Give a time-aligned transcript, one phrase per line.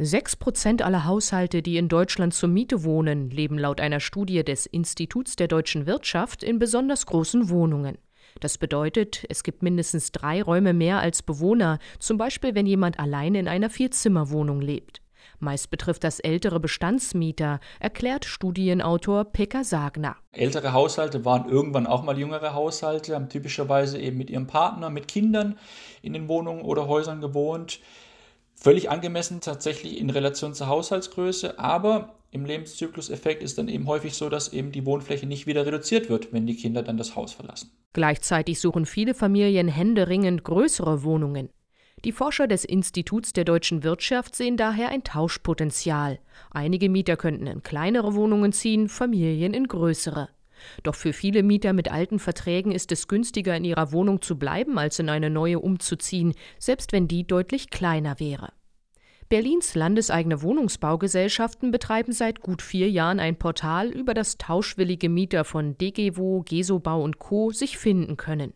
[0.00, 4.64] Sechs Prozent aller Haushalte, die in Deutschland zur Miete wohnen, leben laut einer Studie des
[4.64, 7.98] Instituts der deutschen Wirtschaft in besonders großen Wohnungen.
[8.38, 13.34] Das bedeutet, es gibt mindestens drei Räume mehr als Bewohner, zum Beispiel wenn jemand allein
[13.34, 15.02] in einer Vierzimmerwohnung lebt.
[15.40, 20.14] Meist betrifft das ältere Bestandsmieter, erklärt Studienautor Pekka Sagner.
[20.30, 25.08] Ältere Haushalte waren irgendwann auch mal jüngere Haushalte, haben typischerweise eben mit ihrem Partner, mit
[25.08, 25.58] Kindern
[26.02, 27.80] in den Wohnungen oder Häusern gewohnt.
[28.60, 34.28] Völlig angemessen tatsächlich in Relation zur Haushaltsgröße, aber im Lebenszykluseffekt ist dann eben häufig so,
[34.28, 37.70] dass eben die Wohnfläche nicht wieder reduziert wird, wenn die Kinder dann das Haus verlassen.
[37.92, 41.50] Gleichzeitig suchen viele Familien händeringend größere Wohnungen.
[42.04, 46.18] Die Forscher des Instituts der deutschen Wirtschaft sehen daher ein Tauschpotenzial.
[46.50, 50.28] Einige Mieter könnten in kleinere Wohnungen ziehen, Familien in größere.
[50.82, 54.78] Doch für viele Mieter mit alten Verträgen ist es günstiger, in ihrer Wohnung zu bleiben,
[54.78, 58.52] als in eine neue umzuziehen, selbst wenn die deutlich kleiner wäre.
[59.28, 65.76] Berlins landeseigene Wohnungsbaugesellschaften betreiben seit gut vier Jahren ein Portal, über das tauschwillige Mieter von
[65.76, 67.50] DGWO, Gesobau und Co.
[67.50, 68.54] sich finden können.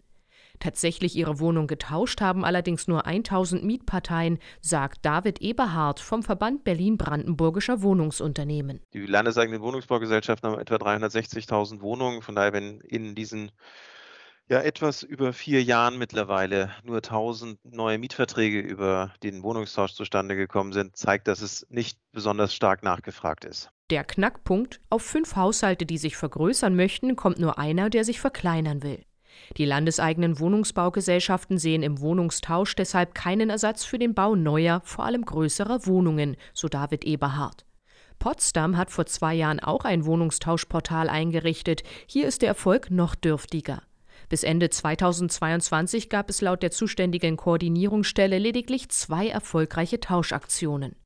[0.63, 7.83] Tatsächlich ihre Wohnung getauscht haben allerdings nur 1000 Mietparteien, sagt David Eberhard vom Verband Berlin-Brandenburgischer
[7.83, 8.81] Wohnungsunternehmen.
[8.93, 12.23] Die landeseigenen Wohnungsbaugesellschaften haben etwa 360.000 Wohnungen.
[12.23, 13.51] Von daher, wenn in diesen
[14.49, 20.73] ja, etwas über vier Jahren mittlerweile nur 1000 neue Mietverträge über den Wohnungstausch zustande gekommen
[20.73, 23.73] sind, zeigt, dass es nicht besonders stark nachgefragt ist.
[23.91, 28.85] Der Knackpunkt, auf fünf Haushalte, die sich vergrößern möchten, kommt nur einer, der sich verkleinern
[28.85, 29.05] will.
[29.57, 35.25] Die landeseigenen Wohnungsbaugesellschaften sehen im Wohnungstausch deshalb keinen Ersatz für den Bau neuer, vor allem
[35.25, 37.65] größerer Wohnungen, so David Eberhard.
[38.19, 41.83] Potsdam hat vor zwei Jahren auch ein Wohnungstauschportal eingerichtet.
[42.07, 43.83] Hier ist der Erfolg noch dürftiger.
[44.29, 50.97] Bis Ende 2022 gab es laut der zuständigen Koordinierungsstelle lediglich zwei erfolgreiche Tauschaktionen.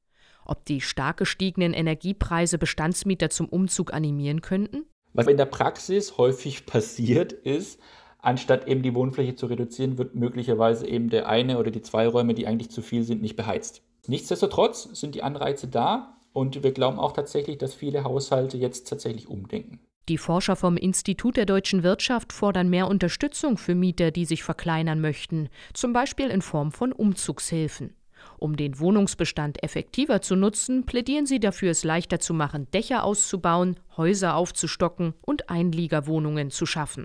[0.44, 4.84] Ob die stark gestiegenen Energiepreise Bestandsmieter zum Umzug animieren könnten?
[5.12, 7.80] Was in der Praxis häufig passiert ist,
[8.26, 12.34] anstatt eben die Wohnfläche zu reduzieren, wird möglicherweise eben der eine oder die zwei Räume,
[12.34, 13.82] die eigentlich zu viel sind, nicht beheizt.
[14.08, 19.28] Nichtsdestotrotz sind die Anreize da und wir glauben auch tatsächlich, dass viele Haushalte jetzt tatsächlich
[19.28, 19.78] umdenken.
[20.08, 25.00] Die Forscher vom Institut der deutschen Wirtschaft fordern mehr Unterstützung für Mieter, die sich verkleinern
[25.00, 27.94] möchten, zum Beispiel in Form von Umzugshilfen.
[28.38, 33.76] Um den Wohnungsbestand effektiver zu nutzen, plädieren sie dafür, es leichter zu machen, Dächer auszubauen,
[33.96, 37.04] Häuser aufzustocken und Einliegerwohnungen zu schaffen.